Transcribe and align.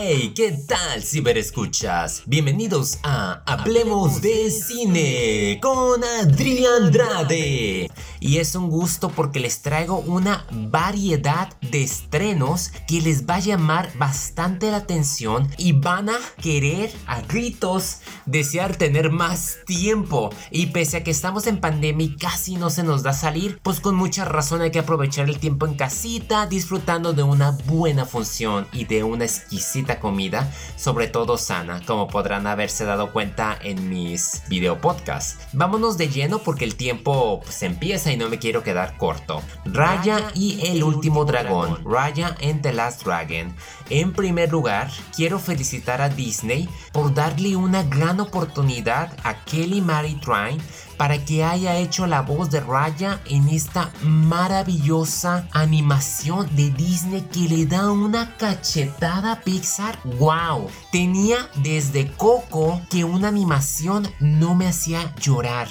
Hey, 0.00 0.32
¿qué 0.32 0.52
tal 0.52 1.02
ciberescuchas? 1.02 2.22
Bienvenidos 2.24 3.00
a 3.02 3.42
Hablemos 3.44 4.22
de 4.22 4.48
Cine 4.48 5.58
con 5.60 6.04
Adrián 6.04 6.84
Andrade. 6.84 7.90
Y 8.20 8.38
es 8.38 8.54
un 8.54 8.68
gusto 8.70 9.10
porque 9.10 9.40
les 9.40 9.62
traigo 9.62 9.98
una 9.98 10.46
variedad 10.50 11.48
de 11.60 11.82
estrenos 11.82 12.72
que 12.86 13.00
les 13.00 13.26
va 13.26 13.36
a 13.36 13.40
llamar 13.40 13.90
bastante 13.96 14.70
la 14.70 14.78
atención 14.78 15.48
y 15.56 15.72
van 15.72 16.10
a 16.10 16.18
querer 16.40 16.90
a 17.06 17.20
gritos 17.22 17.98
desear 18.26 18.76
tener 18.76 19.10
más 19.10 19.58
tiempo. 19.66 20.30
Y 20.50 20.66
pese 20.66 20.98
a 20.98 21.04
que 21.04 21.10
estamos 21.10 21.46
en 21.46 21.60
pandemia 21.60 22.06
y 22.06 22.16
casi 22.16 22.56
no 22.56 22.70
se 22.70 22.82
nos 22.82 23.02
da 23.02 23.12
salir, 23.12 23.60
pues 23.62 23.80
con 23.80 23.94
mucha 23.94 24.24
razón 24.24 24.62
hay 24.62 24.70
que 24.70 24.78
aprovechar 24.78 25.28
el 25.28 25.38
tiempo 25.38 25.66
en 25.66 25.74
casita 25.74 26.46
disfrutando 26.46 27.12
de 27.12 27.22
una 27.22 27.52
buena 27.66 28.04
función 28.04 28.66
y 28.72 28.84
de 28.84 29.04
una 29.04 29.24
exquisita 29.24 30.00
comida, 30.00 30.52
sobre 30.76 31.08
todo 31.08 31.38
sana, 31.38 31.82
como 31.86 32.08
podrán 32.08 32.46
haberse 32.46 32.84
dado 32.84 33.12
cuenta 33.12 33.58
en 33.62 33.88
mis 33.88 34.42
video 34.48 34.80
podcasts. 34.80 35.38
Vámonos 35.52 35.98
de 35.98 36.08
lleno 36.08 36.38
porque 36.38 36.64
el 36.64 36.76
tiempo 36.76 37.40
se 37.44 37.46
pues, 37.46 37.62
empieza 37.62 38.07
y 38.12 38.16
no 38.16 38.28
me 38.28 38.38
quiero 38.38 38.62
quedar 38.62 38.96
corto. 38.96 39.42
Raya 39.64 40.30
y 40.34 40.60
el 40.66 40.82
último 40.82 41.24
dragón, 41.24 41.82
Raya 41.84 42.36
and 42.42 42.62
the 42.62 42.72
Last 42.72 43.04
Dragon. 43.04 43.54
En 43.90 44.12
primer 44.12 44.50
lugar, 44.50 44.90
quiero 45.14 45.38
felicitar 45.38 46.00
a 46.00 46.08
Disney 46.08 46.68
por 46.92 47.14
darle 47.14 47.56
una 47.56 47.82
gran 47.82 48.20
oportunidad 48.20 49.16
a 49.24 49.44
Kelly 49.44 49.80
Mary 49.80 50.14
Trine 50.20 50.62
para 50.96 51.24
que 51.24 51.44
haya 51.44 51.76
hecho 51.76 52.06
la 52.06 52.22
voz 52.22 52.50
de 52.50 52.60
Raya 52.60 53.20
en 53.26 53.48
esta 53.48 53.90
maravillosa 54.02 55.48
animación 55.52 56.54
de 56.56 56.70
Disney 56.70 57.22
que 57.32 57.48
le 57.48 57.66
da 57.66 57.90
una 57.90 58.36
cachetada 58.36 59.32
a 59.32 59.40
Pixar. 59.40 59.98
¡Wow! 60.04 60.68
Tenía 60.90 61.48
desde 61.62 62.10
Coco 62.12 62.80
que 62.90 63.04
una 63.04 63.28
animación 63.28 64.08
no 64.20 64.54
me 64.54 64.66
hacía 64.66 65.14
llorar 65.16 65.68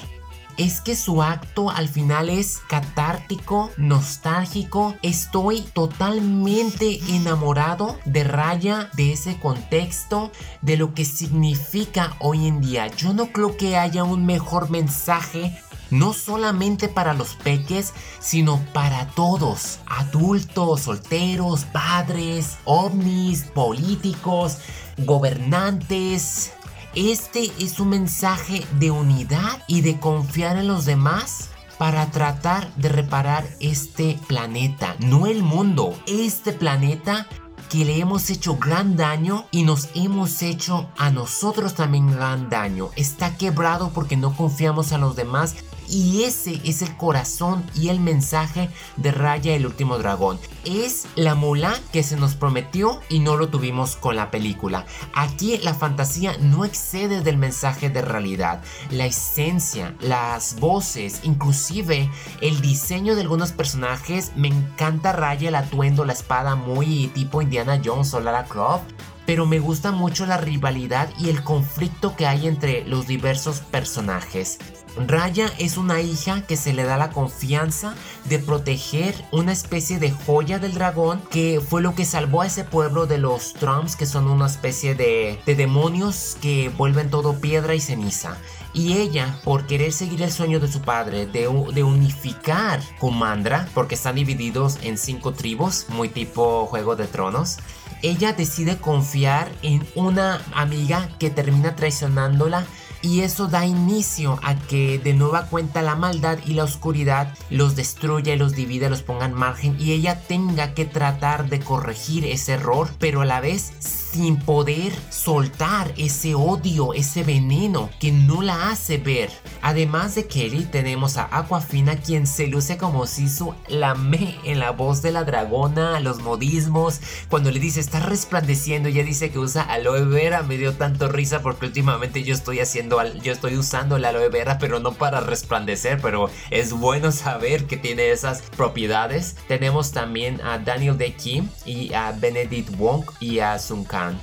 es 0.57 0.81
que 0.81 0.95
su 0.95 1.21
acto 1.21 1.69
al 1.69 1.87
final 1.87 2.29
es 2.29 2.59
catártico, 2.67 3.71
nostálgico. 3.77 4.95
Estoy 5.01 5.61
totalmente 5.61 6.99
enamorado 7.09 7.97
de 8.05 8.23
Raya, 8.23 8.89
de 8.93 9.13
ese 9.13 9.39
contexto, 9.39 10.31
de 10.61 10.77
lo 10.77 10.93
que 10.93 11.05
significa 11.05 12.15
hoy 12.19 12.47
en 12.47 12.61
día. 12.61 12.87
Yo 12.87 13.13
no 13.13 13.27
creo 13.27 13.55
que 13.55 13.77
haya 13.77 14.03
un 14.03 14.25
mejor 14.25 14.69
mensaje 14.69 15.57
no 15.89 16.13
solamente 16.13 16.89
para 16.89 17.13
los 17.13 17.35
peques, 17.35 17.93
sino 18.19 18.59
para 18.73 19.07
todos, 19.07 19.79
adultos, 19.85 20.81
solteros, 20.81 21.65
padres, 21.65 22.57
ovnis, 22.65 23.43
políticos, 23.43 24.57
gobernantes, 24.97 26.51
este 26.97 27.51
es 27.59 27.79
un 27.79 27.89
mensaje 27.89 28.65
de 28.79 28.89
unidad 28.89 29.63
y 29.67 29.81
de 29.81 29.99
confiar 29.99 30.57
en 30.57 30.67
los 30.67 30.85
demás 30.85 31.49
para 31.77 32.09
tratar 32.09 32.73
de 32.75 32.89
reparar 32.89 33.47
este 33.59 34.19
planeta, 34.27 34.95
no 34.97 35.27
el 35.27 35.43
mundo, 35.43 35.95
este 36.07 36.53
planeta 36.53 37.27
que 37.69 37.85
le 37.85 37.99
hemos 37.99 38.31
hecho 38.31 38.57
gran 38.57 38.95
daño 38.95 39.45
y 39.51 39.63
nos 39.63 39.89
hemos 39.93 40.41
hecho 40.41 40.89
a 40.97 41.11
nosotros 41.11 41.75
también 41.75 42.11
gran 42.11 42.49
daño. 42.49 42.89
Está 42.95 43.37
quebrado 43.37 43.91
porque 43.93 44.17
no 44.17 44.35
confiamos 44.35 44.91
a 44.91 44.97
los 44.97 45.15
demás 45.15 45.55
y 45.87 46.23
ese 46.23 46.61
es 46.63 46.81
el 46.81 46.95
corazón 46.97 47.63
y 47.75 47.89
el 47.89 47.99
mensaje 47.99 48.69
de 48.97 49.11
Raya 49.11 49.55
el 49.55 49.65
último 49.65 49.97
dragón. 49.97 50.39
Es 50.65 51.07
la 51.15 51.35
mola 51.35 51.79
que 51.91 52.03
se 52.03 52.17
nos 52.17 52.35
prometió 52.35 52.99
y 53.09 53.19
no 53.19 53.37
lo 53.37 53.49
tuvimos 53.49 53.95
con 53.95 54.15
la 54.15 54.31
película. 54.31 54.85
Aquí 55.13 55.57
la 55.57 55.73
fantasía 55.73 56.35
no 56.39 56.65
excede 56.65 57.21
del 57.21 57.37
mensaje 57.37 57.89
de 57.89 58.01
realidad. 58.01 58.61
La 58.91 59.05
esencia, 59.05 59.95
las 60.01 60.59
voces, 60.59 61.21
inclusive 61.23 62.09
el 62.41 62.61
diseño 62.61 63.15
de 63.15 63.21
algunos 63.21 63.51
personajes. 63.51 64.31
Me 64.35 64.49
encanta 64.49 65.13
Raya 65.13 65.49
el 65.49 65.55
atuendo, 65.55 66.05
la 66.05 66.13
espada 66.13 66.55
muy 66.55 67.07
tipo 67.07 67.41
Indiana 67.41 67.81
Jones 67.83 68.13
o 68.13 68.19
Lara 68.19 68.45
Croft 68.45 68.91
pero 69.27 69.45
me 69.45 69.59
gusta 69.59 69.91
mucho 69.91 70.25
la 70.25 70.37
rivalidad 70.37 71.09
y 71.19 71.29
el 71.29 71.43
conflicto 71.43 72.15
que 72.15 72.25
hay 72.25 72.47
entre 72.47 72.85
los 72.85 73.07
diversos 73.07 73.59
personajes. 73.59 74.57
Raya 75.05 75.51
es 75.59 75.77
una 75.77 76.01
hija 76.01 76.41
que 76.41 76.57
se 76.57 76.73
le 76.73 76.83
da 76.83 76.97
la 76.97 77.11
confianza 77.11 77.93
de 78.25 78.39
proteger 78.39 79.13
una 79.31 79.51
especie 79.51 79.99
de 79.99 80.11
joya 80.11 80.59
del 80.59 80.73
dragón 80.73 81.21
que 81.29 81.61
fue 81.61 81.81
lo 81.81 81.93
que 81.93 82.05
salvó 82.05 82.41
a 82.41 82.47
ese 82.47 82.63
pueblo 82.63 83.05
de 83.05 83.17
los 83.17 83.53
Trumps 83.53 83.95
que 83.95 84.05
son 84.05 84.27
una 84.27 84.47
especie 84.47 84.95
de, 84.95 85.39
demonios 85.45 86.37
que 86.41 86.69
vuelven 86.69 87.09
todo 87.09 87.39
piedra 87.39 87.75
y 87.75 87.79
ceniza. 87.79 88.37
Y 88.73 88.93
ella, 88.93 89.39
por 89.43 89.65
querer 89.65 89.91
seguir 89.91 90.21
el 90.21 90.31
sueño 90.31 90.59
de 90.59 90.71
su 90.71 90.81
padre 90.81 91.25
de, 91.25 91.49
de 91.73 91.83
unificar 91.83 92.79
Kumandra, 92.99 93.67
porque 93.73 93.95
están 93.95 94.15
divididos 94.15 94.77
en 94.83 94.97
cinco 94.97 95.33
tribus, 95.33 95.85
muy 95.89 96.09
tipo 96.09 96.67
Juego 96.67 96.95
de 96.95 97.07
Tronos, 97.07 97.57
ella 98.03 98.33
decide 98.33 98.77
confiar 98.77 99.49
en 99.63 99.87
una 99.95 100.41
amiga 100.53 101.09
que 101.17 101.31
termina 101.31 101.75
traicionándola 101.75 102.65
y 103.07 103.21
eso 103.21 103.47
da 103.47 103.65
inicio 103.65 104.37
a 104.43 104.55
que 104.55 104.99
de 104.99 105.13
nueva 105.13 105.45
cuenta 105.45 105.81
la 105.81 105.95
maldad 105.95 106.39
y 106.45 106.55
la 106.55 106.65
oscuridad 106.65 107.33
los 107.49 107.77
destruya 107.77 108.33
y 108.33 108.37
los 108.37 108.51
divide, 108.53 108.89
los 108.89 109.01
ponga 109.01 109.25
en 109.25 109.33
margen 109.33 109.77
y 109.79 109.93
ella 109.93 110.19
tenga 110.27 110.73
que 110.73 110.83
tratar 110.83 111.49
de 111.49 111.61
corregir 111.61 112.25
ese 112.25 112.53
error, 112.53 112.89
pero 112.99 113.21
a 113.21 113.25
la 113.25 113.39
vez 113.39 113.71
sin 114.17 114.37
poder 114.37 114.93
soltar 115.09 115.93
ese 115.97 116.33
odio, 116.33 116.93
ese 116.93 117.23
veneno 117.23 117.89
que 117.99 118.11
no 118.11 118.41
la 118.41 118.71
hace 118.71 118.97
ver. 118.97 119.29
Además 119.61 120.15
de 120.15 120.27
Kelly, 120.27 120.65
tenemos 120.65 121.17
a 121.17 121.27
Aquafina, 121.31 121.97
quien 121.97 122.25
se 122.25 122.47
luce 122.47 122.77
como 122.77 123.05
si 123.05 123.29
su 123.29 123.53
la 123.67 123.95
me 123.95 124.35
en 124.43 124.59
la 124.59 124.71
voz 124.71 125.01
de 125.01 125.11
la 125.11 125.23
dragona, 125.23 125.99
los 125.99 126.21
modismos. 126.21 126.99
Cuando 127.29 127.51
le 127.51 127.59
dice 127.59 127.79
está 127.79 127.99
resplandeciendo, 127.99 128.89
ella 128.89 129.03
dice 129.03 129.29
que 129.29 129.39
usa 129.39 129.61
aloe 129.61 130.05
vera. 130.05 130.41
Me 130.41 130.57
dio 130.57 130.73
tanto 130.73 131.07
risa 131.09 131.41
porque 131.41 131.65
últimamente 131.67 132.23
yo 132.23 132.33
estoy 132.33 132.59
haciendo, 132.59 132.96
yo 133.21 133.31
estoy 133.31 133.57
usando 133.57 133.97
la 133.97 134.09
aloe 134.09 134.29
vera, 134.29 134.57
pero 134.59 134.79
no 134.79 134.93
para 134.93 135.19
resplandecer. 135.19 135.99
Pero 136.01 136.29
es 136.49 136.73
bueno 136.73 137.11
saber 137.11 137.65
que 137.65 137.77
tiene 137.77 138.11
esas 138.11 138.41
propiedades. 138.55 139.35
Tenemos 139.47 139.91
también 139.91 140.41
a 140.41 140.59
Daniel 140.59 140.97
De 140.97 141.13
Kim 141.13 141.49
y 141.65 141.93
a 141.93 142.11
Benedict 142.11 142.75
Wong 142.77 143.05
y 143.19 143.39
a 143.39 143.57
Sun 143.59 143.83
Kang. 143.83 144.17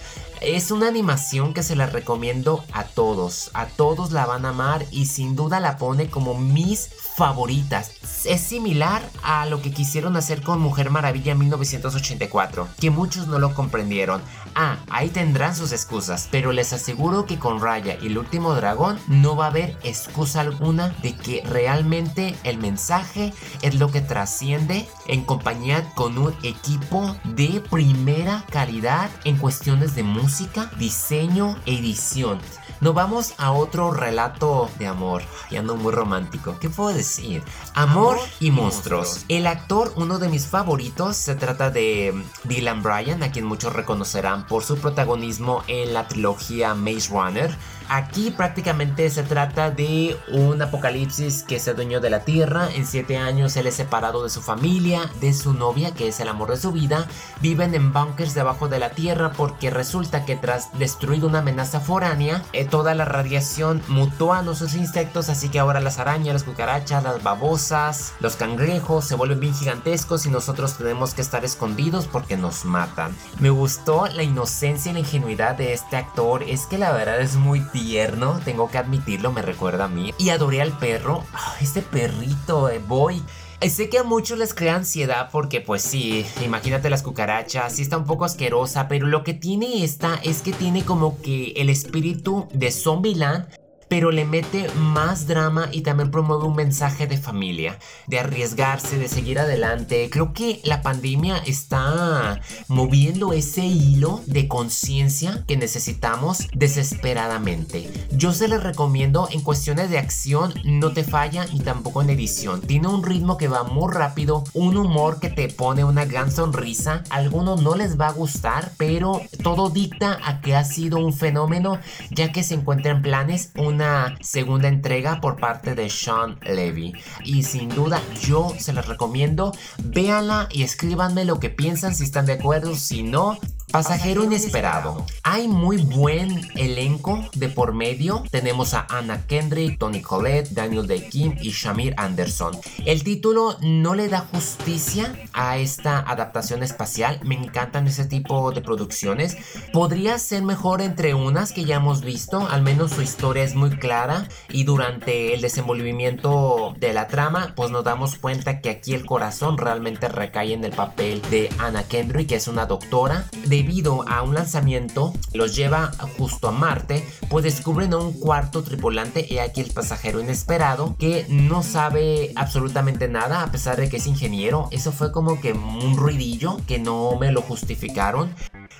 Es 0.46 0.70
una 0.70 0.88
animación 0.88 1.54
que 1.54 1.62
se 1.62 1.74
la 1.74 1.86
recomiendo 1.86 2.66
a 2.72 2.84
todos. 2.84 3.50
A 3.54 3.64
todos 3.64 4.12
la 4.12 4.26
van 4.26 4.44
a 4.44 4.50
amar 4.50 4.84
y 4.90 5.06
sin 5.06 5.36
duda 5.36 5.58
la 5.58 5.78
pone 5.78 6.10
como 6.10 6.34
mis 6.34 6.90
favoritas. 7.16 7.92
Es 8.26 8.42
similar 8.42 9.02
a 9.22 9.46
lo 9.46 9.62
que 9.62 9.72
quisieron 9.72 10.16
hacer 10.16 10.42
con 10.42 10.60
Mujer 10.60 10.90
Maravilla 10.90 11.32
en 11.32 11.38
1984, 11.38 12.68
que 12.78 12.90
muchos 12.90 13.26
no 13.26 13.38
lo 13.38 13.54
comprendieron. 13.54 14.20
Ah, 14.54 14.76
ahí 14.90 15.08
tendrán 15.08 15.56
sus 15.56 15.72
excusas, 15.72 16.28
pero 16.30 16.52
les 16.52 16.74
aseguro 16.74 17.24
que 17.24 17.38
con 17.38 17.60
Raya 17.60 17.96
y 18.00 18.08
el 18.08 18.18
último 18.18 18.54
dragón 18.54 18.98
no 19.08 19.36
va 19.36 19.46
a 19.46 19.48
haber 19.48 19.78
excusa 19.82 20.42
alguna 20.42 20.90
de 21.02 21.14
que 21.14 21.42
realmente 21.46 22.34
el 22.44 22.58
mensaje 22.58 23.32
es 23.62 23.76
lo 23.76 23.90
que 23.90 24.02
trasciende 24.02 24.86
en 25.06 25.24
compañía 25.24 25.92
con 25.94 26.18
un 26.18 26.34
equipo 26.42 27.16
de 27.24 27.62
primera 27.70 28.44
calidad 28.50 29.10
en 29.24 29.36
cuestiones 29.36 29.94
de 29.94 30.02
música, 30.02 30.70
diseño, 30.78 31.56
edición. 31.66 32.38
Nos 32.80 32.94
vamos 32.94 33.34
a 33.38 33.52
otro 33.52 33.92
relato 33.92 34.70
de 34.78 34.86
amor. 34.86 35.22
Y 35.50 35.56
ando 35.56 35.76
muy 35.76 35.92
romántico. 35.92 36.58
¿Qué 36.60 36.68
puedo 36.68 36.94
decir? 36.94 37.42
Amor, 37.74 38.18
y 38.40 38.50
monstruos. 38.50 39.24
El 39.28 39.46
actor, 39.46 39.92
uno 39.96 40.18
de 40.18 40.28
mis 40.28 40.46
favoritos, 40.46 41.16
se 41.16 41.34
trata 41.34 41.70
de 41.70 42.14
Dylan 42.44 42.82
Bryan, 42.82 43.22
a 43.22 43.30
quien 43.30 43.46
muchos 43.46 43.72
reconocerán 43.72 44.46
por 44.46 44.64
su 44.64 44.76
protagonismo 44.76 45.62
en 45.66 45.94
la 45.94 46.08
trilogía 46.08 46.74
Maze 46.74 47.08
Runner. 47.10 47.56
Aquí 47.88 48.30
prácticamente 48.30 49.08
se 49.10 49.22
trata 49.22 49.70
de 49.70 50.16
un 50.32 50.60
apocalipsis 50.60 51.42
que 51.42 51.60
se 51.60 51.70
adueñó 51.70 52.00
de 52.00 52.10
la 52.10 52.20
Tierra. 52.20 52.68
En 52.74 52.86
siete 52.86 53.16
años 53.16 53.56
él 53.56 53.66
es 53.66 53.74
separado 53.74 54.24
de 54.24 54.30
su 54.30 54.40
familia, 54.40 55.10
de 55.20 55.32
su 55.34 55.52
novia, 55.52 55.92
que 55.92 56.08
es 56.08 56.20
el 56.20 56.28
amor 56.28 56.50
de 56.50 56.56
su 56.56 56.72
vida. 56.72 57.06
Viven 57.40 57.74
en 57.74 57.92
bunkers 57.92 58.34
debajo 58.34 58.68
de 58.68 58.78
la 58.78 58.90
Tierra 58.90 59.32
porque 59.32 59.70
resulta 59.70 60.24
que 60.24 60.36
tras 60.36 60.76
destruir 60.78 61.24
una 61.24 61.40
amenaza 61.40 61.80
foránea, 61.80 62.42
eh, 62.52 62.64
toda 62.64 62.94
la 62.94 63.04
radiación 63.04 63.82
mutó 63.88 64.32
a 64.32 64.42
nuestros 64.42 64.74
insectos, 64.74 65.28
así 65.28 65.48
que 65.48 65.58
ahora 65.58 65.80
las 65.80 65.98
arañas, 65.98 66.34
las 66.34 66.44
cucarachas, 66.44 67.02
las 67.02 67.22
babosas, 67.22 68.14
los 68.20 68.36
cangrejos 68.36 69.04
se 69.04 69.14
vuelven 69.14 69.40
bien 69.40 69.54
gigantescos 69.54 70.26
y 70.26 70.30
nosotros 70.30 70.78
tenemos 70.78 71.14
que 71.14 71.22
estar 71.22 71.44
escondidos 71.44 72.06
porque 72.06 72.36
nos 72.36 72.64
matan. 72.64 73.14
Me 73.38 73.50
gustó 73.50 74.06
la 74.06 74.22
inocencia 74.22 74.90
y 74.90 74.94
la 74.94 75.00
ingenuidad 75.00 75.56
de 75.56 75.72
este 75.72 75.96
actor. 75.96 76.42
Es 76.42 76.66
que 76.66 76.78
la 76.78 76.92
verdad 76.92 77.20
es 77.20 77.36
muy 77.36 77.60
tierno, 77.74 78.40
tengo 78.44 78.70
que 78.70 78.78
admitirlo, 78.78 79.32
me 79.32 79.42
recuerda 79.42 79.86
a 79.86 79.88
mí. 79.88 80.14
Y 80.16 80.30
adoré 80.30 80.62
al 80.62 80.78
perro, 80.78 81.24
este 81.60 81.82
perrito, 81.82 82.70
eh, 82.70 82.78
Boy. 82.78 83.22
Sé 83.68 83.88
que 83.88 83.98
a 83.98 84.04
muchos 84.04 84.38
les 84.38 84.52
crea 84.52 84.76
ansiedad 84.76 85.30
porque 85.32 85.62
pues 85.62 85.80
sí, 85.80 86.26
imagínate 86.44 86.90
las 86.90 87.02
cucarachas, 87.02 87.74
sí 87.74 87.82
está 87.82 87.96
un 87.96 88.04
poco 88.04 88.26
asquerosa, 88.26 88.88
pero 88.88 89.06
lo 89.06 89.24
que 89.24 89.32
tiene 89.32 89.82
esta 89.82 90.16
es 90.22 90.42
que 90.42 90.52
tiene 90.52 90.84
como 90.84 91.20
que 91.22 91.52
el 91.56 91.70
espíritu 91.70 92.46
de 92.52 92.70
Zombieland 92.70 93.46
pero 93.94 94.10
le 94.10 94.24
mete 94.24 94.66
más 94.74 95.28
drama 95.28 95.68
y 95.70 95.82
también 95.82 96.10
promueve 96.10 96.46
un 96.46 96.56
mensaje 96.56 97.06
de 97.06 97.16
familia, 97.16 97.78
de 98.08 98.18
arriesgarse, 98.18 98.98
de 98.98 99.06
seguir 99.06 99.38
adelante. 99.38 100.10
Creo 100.10 100.32
que 100.32 100.60
la 100.64 100.82
pandemia 100.82 101.36
está 101.46 102.40
moviendo 102.66 103.32
ese 103.32 103.64
hilo 103.64 104.20
de 104.26 104.48
conciencia 104.48 105.44
que 105.46 105.56
necesitamos 105.56 106.48
desesperadamente. 106.52 107.88
Yo 108.10 108.32
se 108.32 108.48
les 108.48 108.64
recomiendo 108.64 109.28
en 109.30 109.42
cuestiones 109.42 109.90
de 109.90 109.98
acción, 109.98 110.52
no 110.64 110.92
te 110.92 111.04
falla 111.04 111.46
ni 111.52 111.60
tampoco 111.60 112.02
en 112.02 112.10
edición. 112.10 112.62
Tiene 112.62 112.88
un 112.88 113.04
ritmo 113.04 113.36
que 113.36 113.46
va 113.46 113.62
muy 113.62 113.92
rápido, 113.92 114.42
un 114.54 114.76
humor 114.76 115.20
que 115.20 115.30
te 115.30 115.48
pone 115.48 115.84
una 115.84 116.04
gran 116.04 116.32
sonrisa. 116.32 117.04
Algunos 117.10 117.62
no 117.62 117.76
les 117.76 117.96
va 117.96 118.08
a 118.08 118.12
gustar, 118.12 118.72
pero 118.76 119.20
todo 119.44 119.70
dicta 119.70 120.18
a 120.24 120.40
que 120.40 120.56
ha 120.56 120.64
sido 120.64 120.98
un 120.98 121.12
fenómeno 121.12 121.78
ya 122.10 122.32
que 122.32 122.42
se 122.42 122.54
encuentra 122.54 122.90
en 122.90 123.00
planes 123.00 123.52
una 123.54 123.83
segunda 124.20 124.68
entrega 124.68 125.20
por 125.20 125.38
parte 125.38 125.74
de 125.74 125.88
Sean 125.90 126.38
Levy. 126.42 126.94
Y 127.24 127.42
sin 127.42 127.68
duda 127.68 128.00
yo 128.20 128.52
se 128.58 128.72
les 128.72 128.86
recomiendo, 128.86 129.52
véanla 129.84 130.48
y 130.50 130.62
escríbanme 130.62 131.24
lo 131.24 131.40
que 131.40 131.50
piensan 131.50 131.94
si 131.94 132.04
están 132.04 132.26
de 132.26 132.34
acuerdo, 132.34 132.74
si 132.74 133.02
no, 133.02 133.38
Pasajero 133.74 134.22
inesperado. 134.22 135.04
Hay 135.24 135.48
muy 135.48 135.78
buen 135.78 136.48
elenco 136.54 137.28
de 137.34 137.48
por 137.48 137.72
medio. 137.72 138.22
Tenemos 138.30 138.72
a 138.72 138.86
Anna 138.88 139.26
Kendrick, 139.26 139.80
Tony 139.80 140.00
Collette, 140.00 140.50
Daniel 140.50 140.86
Day 140.86 141.08
Kim 141.08 141.34
y 141.40 141.50
Shamir 141.50 141.92
Anderson. 141.96 142.56
El 142.86 143.02
título 143.02 143.56
no 143.62 143.96
le 143.96 144.08
da 144.08 144.20
justicia 144.20 145.12
a 145.32 145.58
esta 145.58 145.98
adaptación 145.98 146.62
espacial. 146.62 147.18
Me 147.24 147.34
encantan 147.34 147.88
ese 147.88 148.04
tipo 148.04 148.52
de 148.52 148.60
producciones. 148.62 149.36
Podría 149.72 150.20
ser 150.20 150.44
mejor 150.44 150.80
entre 150.80 151.14
unas 151.14 151.50
que 151.50 151.64
ya 151.64 151.74
hemos 151.74 152.02
visto. 152.02 152.46
Al 152.48 152.62
menos 152.62 152.92
su 152.92 153.02
historia 153.02 153.42
es 153.42 153.56
muy 153.56 153.70
clara 153.70 154.28
y 154.50 154.62
durante 154.62 155.34
el 155.34 155.40
desenvolvimiento 155.40 156.76
de 156.78 156.92
la 156.92 157.08
trama, 157.08 157.54
pues 157.56 157.72
nos 157.72 157.82
damos 157.82 158.14
cuenta 158.14 158.60
que 158.60 158.70
aquí 158.70 158.94
el 158.94 159.04
corazón 159.04 159.58
realmente 159.58 160.06
recae 160.06 160.52
en 160.52 160.62
el 160.62 160.70
papel 160.70 161.20
de 161.28 161.50
Anna 161.58 161.82
Kendrick, 161.82 162.28
que 162.28 162.36
es 162.36 162.46
una 162.46 162.66
doctora 162.66 163.28
de 163.46 163.63
debido 163.64 164.06
a 164.06 164.22
un 164.22 164.34
lanzamiento 164.34 165.14
los 165.32 165.56
lleva 165.56 165.90
justo 166.18 166.48
a 166.48 166.52
Marte, 166.52 167.02
pues 167.30 167.44
descubren 167.44 167.94
a 167.94 167.96
un 167.96 168.12
cuarto 168.12 168.62
tripulante 168.62 169.26
y 169.28 169.38
aquí 169.38 169.62
el 169.62 169.70
pasajero 169.70 170.20
inesperado 170.20 170.96
que 170.98 171.24
no 171.30 171.62
sabe 171.62 172.32
absolutamente 172.36 173.08
nada 173.08 173.42
a 173.42 173.50
pesar 173.50 173.78
de 173.78 173.88
que 173.88 173.96
es 173.96 174.06
ingeniero. 174.06 174.68
Eso 174.70 174.92
fue 174.92 175.12
como 175.12 175.40
que 175.40 175.54
un 175.54 175.96
ruidillo 175.96 176.58
que 176.66 176.78
no 176.78 177.16
me 177.18 177.32
lo 177.32 177.40
justificaron. 177.40 178.34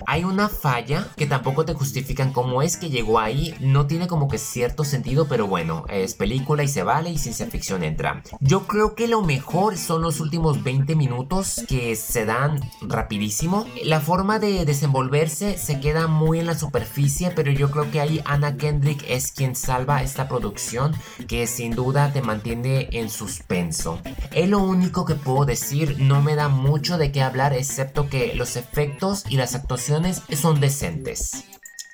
Hay 0.07 0.23
una 0.23 0.49
falla 0.49 1.07
que 1.15 1.25
tampoco 1.25 1.65
te 1.65 1.73
justifican 1.73 2.33
cómo 2.33 2.61
es 2.61 2.77
que 2.77 2.89
llegó 2.89 3.19
ahí, 3.19 3.55
no 3.59 3.87
tiene 3.87 4.07
como 4.07 4.27
que 4.27 4.37
cierto 4.37 4.83
sentido, 4.83 5.27
pero 5.27 5.47
bueno, 5.47 5.85
es 5.89 6.13
película 6.13 6.63
y 6.63 6.67
se 6.67 6.83
vale 6.83 7.09
y 7.09 7.17
ciencia 7.17 7.47
ficción 7.47 7.83
entra. 7.83 8.21
Yo 8.39 8.67
creo 8.67 8.95
que 8.95 9.07
lo 9.07 9.21
mejor 9.21 9.77
son 9.77 10.01
los 10.01 10.19
últimos 10.19 10.63
20 10.63 10.95
minutos 10.95 11.63
que 11.67 11.95
se 11.95 12.25
dan 12.25 12.59
rapidísimo. 12.81 13.65
La 13.83 14.01
forma 14.01 14.39
de 14.39 14.65
desenvolverse 14.65 15.57
se 15.57 15.79
queda 15.79 16.07
muy 16.07 16.39
en 16.39 16.47
la 16.47 16.57
superficie, 16.57 17.31
pero 17.31 17.51
yo 17.51 17.71
creo 17.71 17.89
que 17.91 18.01
ahí 18.01 18.21
Anna 18.25 18.57
Kendrick 18.57 19.03
es 19.07 19.31
quien 19.31 19.55
salva 19.55 20.03
esta 20.03 20.27
producción 20.27 20.93
que 21.27 21.47
sin 21.47 21.75
duda 21.75 22.11
te 22.11 22.21
mantiene 22.21 22.89
en 22.91 23.09
suspenso. 23.09 23.99
Es 24.31 24.49
lo 24.49 24.59
único 24.59 25.05
que 25.05 25.15
puedo 25.15 25.45
decir, 25.45 25.97
no 25.99 26.21
me 26.21 26.35
da 26.35 26.49
mucho 26.49 26.97
de 26.97 27.11
qué 27.11 27.21
hablar 27.21 27.53
excepto 27.53 28.09
que 28.09 28.33
los 28.35 28.55
efectos 28.55 29.23
y 29.29 29.37
las 29.37 29.55
actuaciones 29.55 29.84
son 30.35 30.59
decentes. 30.59 31.45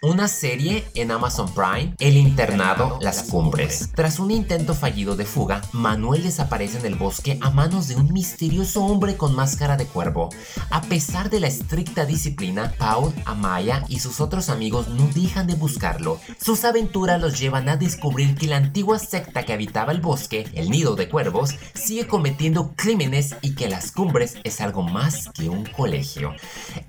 Una 0.04 0.28
serie 0.28 0.84
en 0.96 1.12
Amazon 1.12 1.54
Prime, 1.54 1.94
El 2.00 2.18
internado 2.18 2.98
Las 3.04 3.22
Cumbres. 3.22 3.92
Tras 3.94 4.18
un 4.18 4.32
intento 4.32 4.74
fallido 4.74 5.16
de 5.16 5.26
fuga, 5.26 5.62
Manuel 5.74 6.24
desaparece 6.24 6.80
en 6.80 6.88
el 6.88 6.96
bosque 6.96 7.38
a 7.40 7.52
manos 7.52 7.88
de 7.88 7.98
un 7.98 8.12
misterioso 8.12 8.84
hombre 8.84 9.16
con 9.16 9.36
máscara 9.36 9.78
de 9.78 9.86
cuervo. 9.86 10.30
A 10.72 10.82
pesar 10.82 11.30
de 11.30 11.40
la 11.40 11.50
estricta 11.50 12.08
disciplina, 12.08 12.74
Paul, 12.80 13.14
Amaya 13.26 13.86
y 13.90 14.00
sus 14.00 14.22
otros 14.22 14.50
amigos 14.50 14.88
no 14.88 15.08
dejan 15.14 15.46
de 15.46 15.54
buscarlo. 15.54 16.20
Sus 16.44 16.66
aventuras 16.66 17.22
los 17.22 17.40
llevan 17.40 17.70
a 17.70 17.78
descubrir 17.78 18.34
que 18.34 18.48
la 18.48 18.58
antigua 18.58 18.98
secta 18.98 19.46
que 19.46 19.54
habitaba 19.54 19.92
el 19.92 20.02
bosque, 20.02 20.50
el 20.56 20.72
nido 20.72 20.96
de 20.96 21.10
cuervos, 21.10 21.52
sigue 21.76 22.08
cometiendo 22.08 22.74
crímenes 22.76 23.36
y 23.44 23.54
que 23.54 23.70
Las 23.70 23.92
Cumbres 23.92 24.38
es 24.44 24.62
algo 24.62 24.82
más 24.82 25.30
que 25.36 25.48
un 25.48 25.64
colegio. 25.64 26.34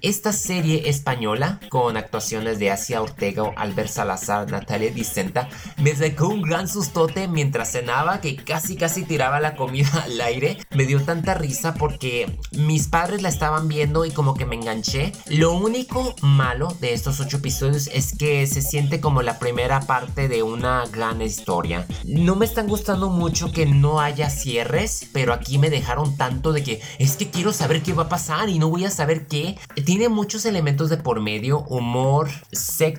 Esta 0.00 0.32
serie 0.32 0.88
española, 0.88 1.60
con 1.68 1.98
actuaciones 1.98 2.58
de 2.58 2.70
Asia 2.70 3.01
Ortega, 3.02 3.52
Albert 3.56 3.88
Salazar, 3.88 4.50
Natalia 4.50 4.90
Dicenta, 4.90 5.48
me 5.78 5.94
sacó 5.94 6.28
un 6.28 6.42
gran 6.42 6.68
sustote 6.68 7.28
mientras 7.28 7.72
cenaba 7.72 8.20
que 8.20 8.36
casi 8.36 8.76
casi 8.76 9.04
tiraba 9.04 9.40
la 9.40 9.56
comida 9.56 9.90
al 10.04 10.20
aire. 10.20 10.58
Me 10.70 10.86
dio 10.86 11.02
tanta 11.02 11.34
risa 11.34 11.74
porque 11.74 12.38
mis 12.52 12.88
padres 12.88 13.22
la 13.22 13.28
estaban 13.28 13.68
viendo 13.68 14.04
y 14.04 14.10
como 14.10 14.34
que 14.34 14.46
me 14.46 14.56
enganché. 14.56 15.12
Lo 15.26 15.52
único 15.52 16.14
malo 16.22 16.76
de 16.80 16.92
estos 16.92 17.20
ocho 17.20 17.38
episodios 17.38 17.88
es 17.92 18.16
que 18.16 18.46
se 18.46 18.62
siente 18.62 19.00
como 19.00 19.22
la 19.22 19.38
primera 19.38 19.80
parte 19.80 20.28
de 20.28 20.42
una 20.42 20.84
gran 20.86 21.20
historia. 21.22 21.86
No 22.04 22.36
me 22.36 22.46
están 22.46 22.68
gustando 22.68 23.10
mucho 23.10 23.52
que 23.52 23.66
no 23.66 24.00
haya 24.00 24.30
cierres, 24.30 25.08
pero 25.12 25.32
aquí 25.32 25.58
me 25.58 25.70
dejaron 25.70 26.16
tanto 26.16 26.52
de 26.52 26.62
que 26.62 26.80
es 26.98 27.16
que 27.16 27.30
quiero 27.30 27.52
saber 27.52 27.82
qué 27.82 27.92
va 27.92 28.04
a 28.04 28.08
pasar 28.08 28.48
y 28.48 28.58
no 28.58 28.68
voy 28.68 28.84
a 28.84 28.90
saber 28.90 29.26
qué. 29.26 29.58
Tiene 29.84 30.08
muchos 30.08 30.44
elementos 30.44 30.90
de 30.90 30.96
por 30.96 31.20
medio, 31.20 31.60
humor, 31.60 32.30
sexo 32.52 32.91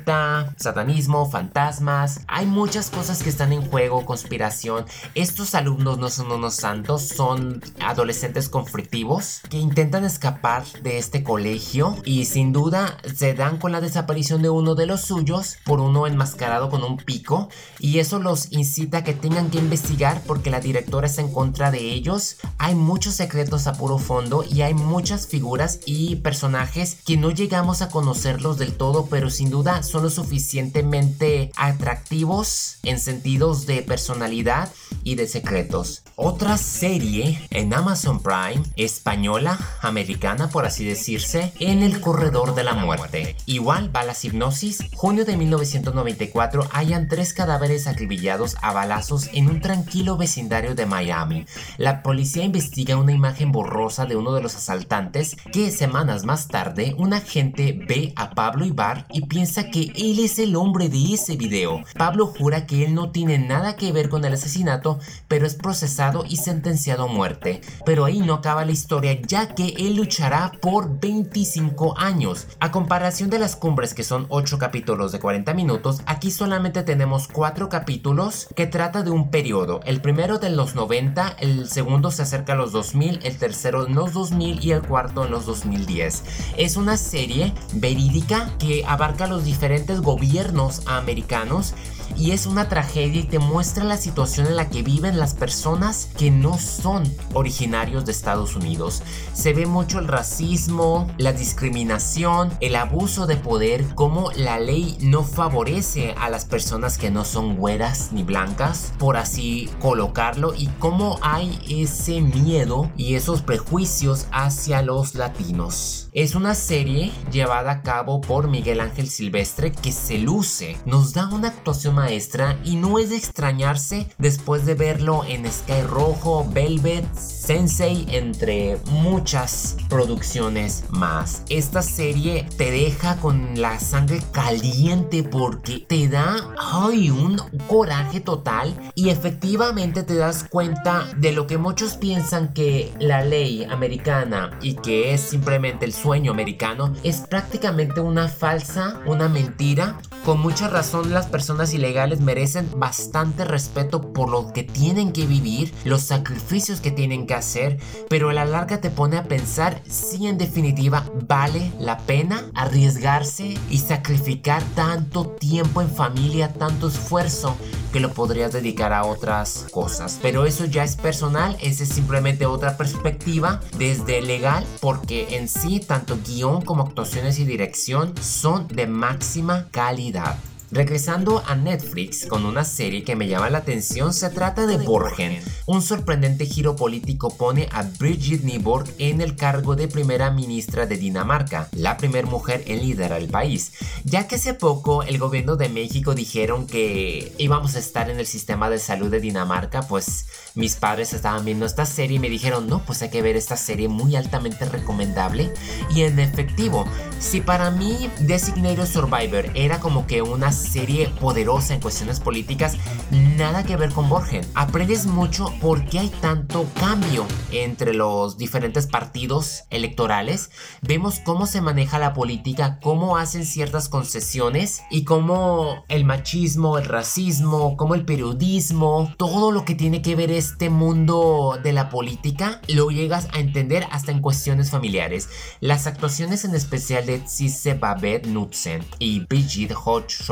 satanismo, 0.58 1.30
fantasmas. 1.30 2.22
Hay 2.28 2.46
muchas 2.46 2.90
cosas 2.90 3.24
que 3.24 3.30
están 3.30 3.54
en 3.54 3.62
juego, 3.62 4.06
conspiración. 4.06 4.86
Estos 5.16 5.56
alumnos 5.56 5.98
no 5.98 6.10
son 6.10 6.32
unos 6.32 6.56
santos, 6.56 7.04
son 7.04 7.62
adolescentes 7.80 8.50
conflictivos 8.50 9.42
que 9.50 9.58
intentan 9.58 10.06
escapar 10.06 10.64
de 10.82 10.98
este 10.98 11.24
colegio 11.24 11.98
y 12.06 12.26
sin 12.26 12.54
duda 12.54 12.98
se 13.14 13.34
dan 13.34 13.58
con 13.58 13.72
la 13.72 13.82
desaparición 13.82 14.42
de 14.42 14.50
uno 14.50 14.76
de 14.76 14.86
los 14.86 15.02
suyos 15.02 15.58
por 15.66 15.80
uno 15.80 16.08
enmascarado 16.08 16.70
con 16.70 16.84
un 16.84 16.98
pico 16.98 17.50
y 17.80 18.00
eso 18.00 18.20
los 18.20 18.52
incita 18.52 19.00
a 19.00 19.04
que 19.04 19.14
tengan 19.14 19.50
que 19.50 19.60
investigar 19.60 20.22
porque 20.26 20.50
la 20.50 20.60
directora 20.60 21.08
está 21.08 21.22
en 21.22 21.32
contra 21.32 21.72
de 21.72 21.80
ellos. 21.80 22.38
Hay 22.58 22.76
muchos 22.76 23.16
secretos 23.16 23.68
a 23.68 23.74
puro 23.74 23.98
fondo 23.98 24.44
y 24.50 24.62
hay 24.62 24.74
muchas 24.74 25.28
figuras 25.28 25.80
y 25.86 26.18
personajes 26.18 26.98
que 27.06 27.18
no 27.18 27.32
llegamos 27.32 27.82
a 27.82 27.90
conocerlos 27.90 28.58
del 28.58 28.74
todo, 28.74 29.08
pero 29.08 29.30
sin 29.30 29.50
duda 29.50 29.83
son 29.84 30.04
lo 30.04 30.10
suficientemente 30.10 31.52
atractivos 31.56 32.78
en 32.84 33.00
sentidos 33.00 33.66
de 33.66 33.82
personalidad 33.82 34.72
y 35.04 35.16
de 35.16 35.28
secretos. 35.28 36.04
Otra 36.16 36.58
serie 36.58 37.40
en 37.50 37.74
Amazon 37.74 38.22
Prime, 38.22 38.64
española, 38.76 39.60
americana 39.82 40.50
por 40.50 40.66
así 40.66 40.86
decirse, 40.86 41.54
en 41.60 41.84
el 41.84 42.00
corredor 42.00 42.56
de 42.56 42.64
la 42.64 42.74
muerte. 42.74 43.36
Igual 43.46 43.94
va 43.96 44.04
la 44.04 44.16
hipnosis. 44.22 44.80
Junio 44.96 45.26
de 45.26 45.38
1994 45.38 46.68
hayan 46.72 47.08
tres 47.08 47.34
cadáveres 47.34 47.88
acribillados 47.88 48.56
a 48.62 48.72
balazos 48.74 49.30
en 49.34 49.50
un 49.50 49.62
tranquilo 49.62 50.18
vecindario 50.18 50.76
de 50.76 50.86
Miami. 50.86 51.46
La 51.78 52.04
policía 52.04 52.44
investiga 52.44 52.98
una 52.98 53.12
imagen 53.12 53.52
borrosa 53.52 54.06
de 54.06 54.16
uno 54.16 54.34
de 54.34 54.42
los 54.42 54.56
asaltantes 54.56 55.36
que 55.52 55.72
semanas 55.72 56.26
más 56.26 56.48
tarde 56.48 56.96
un 56.98 57.14
agente 57.14 57.78
ve 57.88 58.14
a 58.16 58.32
Pablo 58.32 58.66
Ibar 58.66 59.06
y 59.12 59.26
piensa 59.26 59.70
que 59.74 59.92
él 59.96 60.20
es 60.20 60.38
el 60.38 60.56
hombre 60.56 60.88
de 60.88 61.16
ese 61.16 61.36
video. 61.36 61.84
Pablo 61.98 62.28
jura 62.28 62.68
que 62.68 62.86
él 62.86 62.94
no 62.94 63.10
tiene 63.10 63.40
nada 63.40 63.76
que 63.76 63.92
ver 63.92 64.08
con 64.08 64.24
el 64.24 64.34
asesinato, 64.34 65.00
pero 65.28 65.48
es 65.48 65.56
procesado 65.56 66.26
y 66.30 66.38
sentenciado 66.38 67.06
a 67.06 67.08
muerte. 67.08 67.60
Pero 67.84 68.06
ahí 68.06 68.20
no 68.20 68.36
acaba 68.36 68.66
la 68.66 68.72
historia, 68.72 69.20
ya 69.20 69.56
que 69.56 69.74
él 69.80 69.96
luchará 69.96 70.52
por 70.62 71.00
25 71.00 71.98
años. 71.98 72.46
A 72.60 72.70
comparación 72.72 73.32
de 73.32 73.40
las 73.40 73.56
cumbres 73.56 73.96
que 73.96 74.04
son 74.04 74.28
8 74.30 74.60
capítulos 74.60 75.12
de 75.12 75.20
40 75.20 75.56
minutos, 75.56 76.04
aquí 76.06 76.30
solamente 76.30 76.84
tenemos 76.84 77.28
4 77.28 77.68
capítulos 77.68 78.50
que 78.56 78.68
trata 78.68 79.02
de 79.02 79.10
un 79.10 79.32
periodo. 79.32 79.80
El 79.86 80.02
primero 80.02 80.38
de 80.38 80.52
los 80.52 80.76
90, 80.76 81.38
el 81.40 81.68
segundo 81.68 82.12
se 82.12 82.22
acerca 82.22 82.54
a 82.54 82.58
los 82.58 82.74
2000, 82.74 83.22
el 83.24 83.38
tercero 83.40 83.88
en 83.88 83.96
los 83.96 84.14
2000 84.14 84.64
y 84.64 84.72
el 84.72 84.84
cuarto 84.84 85.26
en 85.26 85.32
los 85.32 85.48
2010. 85.48 86.24
Es 86.58 86.78
una 86.78 86.96
serie 86.96 87.56
verídica 87.74 88.56
que 88.60 88.86
abarca 88.86 89.26
los 89.26 89.44
diferentes 89.54 90.02
gobiernos 90.02 90.82
americanos 90.88 91.76
y 92.18 92.32
es 92.32 92.46
una 92.46 92.70
tragedia 92.70 93.22
y 93.22 93.26
te 93.26 93.40
muestra 93.40 93.84
la 93.84 93.98
situación 93.98 94.48
en 94.48 94.56
la 94.56 94.70
que 94.70 94.84
viven 94.84 95.18
las 95.18 95.34
personas 95.34 96.10
que 96.18 96.32
no 96.32 96.58
son 96.58 97.04
originarios 97.34 98.06
de 98.06 98.12
Estados 98.12 98.56
Unidos. 98.56 99.04
Se 99.34 99.54
ve 99.54 99.66
mucho 99.66 100.00
el 100.00 100.08
racismo, 100.08 101.10
la 101.18 101.34
discriminación, 101.34 102.52
el 102.60 102.76
abuso 102.76 103.28
de 103.28 103.38
poder, 103.38 103.86
cómo 103.96 104.32
la 104.32 104.60
ley 104.60 104.98
no 105.02 105.24
favorece 105.24 106.14
a 106.18 106.30
las 106.30 106.46
personas 106.46 106.98
que 106.98 107.12
no 107.12 107.26
son 107.26 107.56
güeras 107.56 108.12
ni 108.12 108.24
blancas, 108.24 108.94
por 109.00 109.18
así 109.18 109.70
colocarlo, 109.80 110.54
y 110.54 110.68
cómo 110.80 111.20
hay 111.22 111.60
ese 111.70 112.22
miedo 112.22 112.92
y 112.96 113.16
esos 113.16 113.42
prejuicios 113.42 114.28
hacia 114.32 114.82
los 114.82 115.16
latinos. 115.16 116.10
Es 116.14 116.36
una 116.36 116.54
serie 116.54 117.12
llevada 117.32 117.72
a 117.72 117.82
cabo 117.82 118.22
por 118.22 118.48
Miguel 118.48 118.82
Ángel 118.82 119.10
Silvestre 119.10 119.72
que 119.72 119.92
se 119.92 120.20
luce, 120.20 120.78
nos 120.86 121.14
da 121.14 121.28
una 121.30 121.48
actuación 121.48 121.98
maestra 122.04 122.60
y 122.66 122.76
no 122.76 123.00
es 123.00 123.12
de 123.12 123.16
extrañarse 123.16 124.08
después 124.18 124.66
de 124.66 124.76
verlo 124.76 125.24
en 125.26 125.50
Sky 125.50 125.84
Rojo, 125.88 126.46
Velvet, 126.52 127.06
Sensei, 127.46 128.06
entre 128.10 128.78
muchas 128.90 129.76
producciones 129.90 130.86
más. 130.92 131.44
Esta 131.50 131.82
serie 131.82 132.48
te 132.58 132.72
deja 132.72 133.18
con 133.18 133.60
la 133.60 133.82
sangre 133.82 134.22
caliente 134.32 135.24
porque 135.24 135.86
te 135.86 136.08
da 136.08 136.38
ay, 136.58 137.10
un 137.10 137.42
coraje 137.68 138.22
total 138.22 138.74
y 138.96 139.10
efectivamente 139.10 140.04
te 140.04 140.16
das 140.16 140.46
cuenta 140.50 141.06
de 141.18 141.34
lo 141.34 141.46
que 141.46 141.58
muchos 141.58 141.98
piensan 141.98 142.54
que 142.54 142.94
la 143.00 143.26
ley 143.26 143.66
americana 143.66 144.58
y 144.62 144.76
que 144.76 145.14
es 145.14 145.20
simplemente 145.20 145.84
el 145.84 145.92
sueño 145.92 146.32
americano 146.32 146.94
es 147.04 147.18
prácticamente 147.30 148.00
una 148.00 148.30
falsa, 148.30 149.02
una 149.06 149.28
mentira. 149.28 150.00
Con 150.24 150.40
mucha 150.40 150.70
razón 150.70 151.12
las 151.12 151.26
personas 151.26 151.74
ilegales 151.74 152.22
merecen 152.22 152.70
bastante 152.78 153.44
respeto 153.44 154.14
por 154.14 154.30
lo 154.30 154.54
que 154.54 154.64
tienen 154.64 155.12
que 155.12 155.26
vivir, 155.26 155.74
los 155.84 156.04
sacrificios 156.04 156.80
que 156.80 156.92
tienen 156.92 157.28
que 157.28 157.33
hacer, 157.34 157.80
pero 158.10 158.30
a 158.30 158.34
la 158.34 158.46
larga 158.46 158.82
te 158.82 158.90
pone 158.90 159.18
a 159.18 159.24
pensar 159.24 159.82
si 159.88 160.28
en 160.28 160.38
definitiva 160.38 161.06
vale 161.28 161.72
la 161.80 161.98
pena 161.98 162.50
arriesgarse 162.56 163.58
y 163.70 163.78
sacrificar 163.78 164.64
tanto 164.76 165.26
tiempo 165.28 165.82
en 165.82 165.90
familia, 165.90 166.54
tanto 166.54 166.88
esfuerzo 166.88 167.56
que 167.92 168.00
lo 168.00 168.12
podrías 168.14 168.52
dedicar 168.52 168.92
a 168.92 169.06
otras 169.06 169.68
cosas. 169.72 170.20
Pero 170.22 170.46
eso 170.46 170.66
ya 170.66 170.84
es 170.84 170.96
personal, 170.96 171.56
esa 171.62 171.84
es 171.84 171.90
simplemente 171.90 172.46
otra 172.46 172.76
perspectiva 172.76 173.60
desde 173.78 174.22
legal, 174.22 174.66
porque 174.82 175.38
en 175.38 175.48
sí 175.48 175.80
tanto 175.80 176.18
guion 176.26 176.62
como 176.62 176.84
actuaciones 176.84 177.40
y 177.40 177.46
dirección 177.46 178.14
son 178.22 178.68
de 178.68 178.88
máxima 178.88 179.68
calidad. 179.72 180.38
Regresando 180.74 181.44
a 181.46 181.54
Netflix 181.54 182.26
con 182.26 182.48
una 182.48 182.64
serie 182.64 183.04
que 183.04 183.16
me 183.16 183.28
llama 183.28 183.52
la 183.52 183.60
atención, 183.60 184.12
se 184.12 184.32
trata 184.32 184.66
de 184.66 184.78
Borgen. 184.78 185.40
Un 185.68 185.84
sorprendente 185.84 186.48
giro 186.48 186.76
político 186.76 187.38
pone 187.38 187.70
a 187.72 187.84
Brigitte 187.84 188.44
Nyborg 188.44 188.90
en 188.98 189.22
el 189.22 189.36
cargo 189.36 189.76
de 189.76 189.88
primera 189.88 190.32
ministra 190.32 190.88
de 190.88 190.98
Dinamarca, 190.98 191.70
la 191.74 191.98
primera 191.98 192.28
mujer 192.28 192.64
en 192.66 192.82
liderar 192.82 193.22
el 193.22 193.30
país, 193.30 193.74
ya 194.04 194.28
que 194.28 194.38
hace 194.38 194.56
poco 194.56 195.04
el 195.04 195.20
gobierno 195.20 195.58
de 195.58 195.70
México 195.70 196.16
dijeron 196.16 196.66
que 196.66 197.32
íbamos 197.38 197.76
a 197.76 197.80
estar 197.80 198.10
en 198.10 198.20
el 198.20 198.26
sistema 198.26 198.72
de 198.72 198.80
salud 198.80 199.12
de 199.12 199.20
Dinamarca, 199.20 199.84
pues 199.84 200.26
mis 200.56 200.76
padres 200.76 201.14
estaban 201.14 201.46
viendo 201.46 201.68
esta 201.68 201.86
serie 201.86 202.18
y 202.18 202.20
me 202.20 202.30
dijeron, 202.30 202.68
no, 202.68 202.84
pues 202.84 203.00
hay 203.04 203.12
que 203.12 203.22
ver 203.22 203.36
esta 203.36 203.58
serie 203.58 203.90
muy 203.90 204.16
altamente 204.16 204.66
recomendable. 204.66 205.54
Y 205.94 206.02
en 206.02 206.20
efectivo, 206.20 206.86
si 207.24 207.42
para 207.42 207.72
mí 207.72 208.12
Designated 208.20 208.86
Survivor 208.86 209.50
era 209.56 209.80
como 209.80 210.06
que 210.06 210.22
una 210.22 210.52
serie 210.52 211.08
poderosa 211.22 211.74
en 211.74 211.80
cuestiones 211.80 212.20
políticas, 212.20 212.76
nada 213.12 213.64
que 213.64 213.78
ver 213.78 213.92
con 213.92 214.10
Borgen. 214.10 214.46
Aprendes 214.54 215.06
mucho 215.06 215.52
por 215.62 215.86
qué 215.86 216.00
hay 216.00 216.10
tanto 216.10 216.68
cambio 216.80 217.26
entre 217.52 217.94
los 217.94 218.38
diferentes 218.38 218.88
partidos 218.88 219.64
electorales. 219.70 220.52
Vemos 220.82 221.20
cómo 221.24 221.48
se 221.48 221.62
maneja 221.62 221.98
la 221.98 222.14
política, 222.14 222.80
cómo 222.84 223.18
hacen 223.18 223.46
ciertas 223.46 223.90
concesiones 223.90 224.84
y 224.92 225.06
cómo 225.06 225.86
el 225.88 226.04
machismo, 226.04 226.78
el 226.78 226.86
racismo, 226.86 227.78
cómo 227.78 227.96
el 227.96 228.06
periodismo, 228.06 229.12
todo 229.18 229.52
lo 229.52 229.64
que 229.64 229.76
tiene 229.76 230.02
que 230.02 230.16
ver 230.16 230.30
este 230.30 230.70
mundo 230.70 231.58
de 231.64 231.72
la 231.72 231.90
política, 231.90 232.62
lo 232.68 232.92
llegas 232.92 233.28
a 233.34 233.40
entender 233.40 233.88
hasta 233.92 234.12
en 234.12 234.22
cuestiones 234.22 234.70
familiares. 234.70 235.30
Las 235.62 235.88
actuaciones 235.88 236.44
en 236.44 236.54
especial 236.54 237.06
de 237.06 237.13
Cisse 237.26 237.78
Babette 237.80 238.28
Knudsen 238.28 238.84
y 239.00 239.22
Brigitte 239.22 239.76
Hodge 239.76 240.24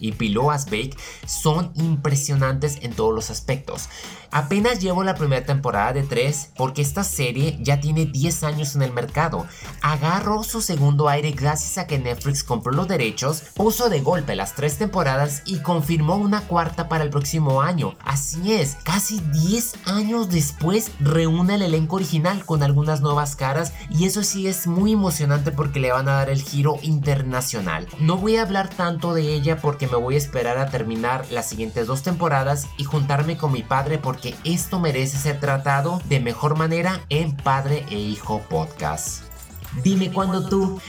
y 0.00 0.12
Pilo 0.12 0.50
Asbeck 0.50 0.96
son 1.26 1.72
impresionantes 1.74 2.78
en 2.82 2.92
todos 2.92 3.14
los 3.14 3.30
aspectos. 3.30 3.88
Apenas 4.32 4.78
llevo 4.78 5.02
la 5.02 5.16
primera 5.16 5.44
temporada 5.44 5.92
de 5.92 6.04
3 6.04 6.52
porque 6.56 6.82
esta 6.82 7.02
serie 7.02 7.58
ya 7.60 7.80
tiene 7.80 8.06
10 8.06 8.44
años 8.44 8.76
en 8.76 8.82
el 8.82 8.92
mercado. 8.92 9.46
Agarró 9.82 10.44
su 10.44 10.60
segundo 10.60 11.08
aire 11.08 11.32
gracias 11.32 11.78
a 11.78 11.88
que 11.88 11.98
Netflix 11.98 12.44
compró 12.44 12.72
los 12.72 12.86
derechos, 12.86 13.42
puso 13.54 13.88
de 13.88 14.00
golpe 14.00 14.36
las 14.36 14.54
3 14.54 14.78
temporadas 14.78 15.42
y 15.46 15.58
confirmó 15.58 16.16
una 16.16 16.42
cuarta 16.42 16.88
para 16.88 17.02
el 17.02 17.10
próximo 17.10 17.60
año. 17.60 17.96
Así 18.04 18.52
es, 18.52 18.76
casi 18.84 19.20
10 19.32 19.74
años 19.86 20.30
después 20.30 20.92
reúne 21.00 21.56
el 21.56 21.62
elenco 21.62 21.96
original 21.96 22.44
con 22.44 22.62
algunas 22.62 23.00
nuevas 23.00 23.34
caras 23.34 23.72
y 23.90 24.04
eso 24.04 24.22
sí 24.22 24.46
es 24.46 24.68
muy 24.68 24.92
emocionante 24.92 25.50
porque 25.50 25.80
le 25.80 25.90
van 25.90 26.08
a 26.08 26.09
dar 26.16 26.30
el 26.30 26.42
giro 26.42 26.78
internacional. 26.82 27.88
No 27.98 28.16
voy 28.16 28.36
a 28.36 28.42
hablar 28.42 28.68
tanto 28.68 29.14
de 29.14 29.34
ella 29.34 29.56
porque 29.56 29.88
me 29.88 29.96
voy 29.96 30.14
a 30.14 30.18
esperar 30.18 30.58
a 30.58 30.70
terminar 30.70 31.24
las 31.30 31.48
siguientes 31.48 31.86
dos 31.86 32.02
temporadas 32.02 32.68
y 32.76 32.84
juntarme 32.84 33.36
con 33.36 33.52
mi 33.52 33.62
padre 33.62 33.98
porque 33.98 34.20
que 34.20 34.34
esto 34.44 34.78
merece 34.78 35.18
ser 35.18 35.40
tratado 35.40 36.00
de 36.04 36.20
mejor 36.20 36.56
manera 36.56 37.00
en 37.08 37.36
Padre 37.36 37.86
e 37.90 37.98
Hijo 37.98 38.42
Podcast. 38.48 39.24
Dime 39.82 40.12
cuando 40.12 40.48
tú 40.48 40.80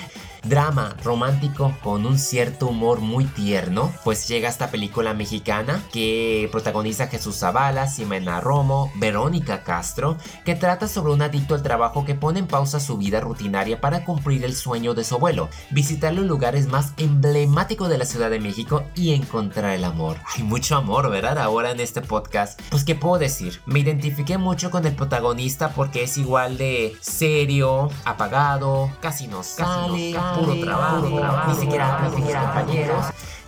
drama 0.43 0.95
romántico 1.03 1.73
con 1.83 2.05
un 2.05 2.17
cierto 2.17 2.67
humor 2.67 2.99
muy 2.99 3.25
tierno, 3.25 3.91
pues 4.03 4.27
llega 4.27 4.49
esta 4.49 4.71
película 4.71 5.13
mexicana 5.13 5.83
que 5.91 6.49
protagoniza 6.51 7.07
Jesús 7.07 7.37
Zavala, 7.37 7.87
Ximena 7.87 8.41
Romo, 8.41 8.91
Verónica 8.95 9.63
Castro, 9.63 10.17
que 10.45 10.55
trata 10.55 10.87
sobre 10.87 11.13
un 11.13 11.21
adicto 11.21 11.55
al 11.55 11.63
trabajo 11.63 12.05
que 12.05 12.15
pone 12.15 12.39
en 12.39 12.47
pausa 12.47 12.79
su 12.79 12.97
vida 12.97 13.19
rutinaria 13.19 13.79
para 13.81 14.03
cumplir 14.03 14.43
el 14.43 14.55
sueño 14.55 14.93
de 14.93 15.03
su 15.03 15.15
abuelo, 15.15 15.49
visitar 15.69 16.13
los 16.13 16.25
lugares 16.25 16.67
más 16.67 16.93
emblemáticos 16.97 17.89
de 17.89 17.97
la 17.97 18.05
Ciudad 18.05 18.29
de 18.29 18.39
México 18.39 18.83
y 18.95 19.13
encontrar 19.13 19.75
el 19.75 19.83
amor. 19.83 20.17
Hay 20.35 20.43
mucho 20.43 20.75
amor, 20.75 21.09
¿verdad? 21.09 21.37
Ahora 21.37 21.71
en 21.71 21.79
este 21.79 22.01
podcast. 22.01 22.59
Pues 22.69 22.83
qué 22.83 22.95
puedo 22.95 23.17
decir, 23.17 23.61
me 23.65 23.79
identifiqué 23.79 24.37
mucho 24.37 24.71
con 24.71 24.85
el 24.85 24.95
protagonista 24.95 25.69
porque 25.69 26.03
es 26.03 26.17
igual 26.17 26.57
de 26.57 26.95
serio, 27.01 27.89
apagado, 28.05 28.91
casi 29.01 29.27
no 29.27 29.43
sale, 29.43 30.15
puro 30.39 30.59
trabajo, 30.59 31.47
ni 31.47 31.55
siquiera 31.55 31.97
con 31.97 32.11
sus 32.11 32.33
compañeros. 32.33 33.05